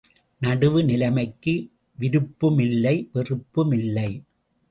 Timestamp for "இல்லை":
2.59-3.09, 3.71-4.09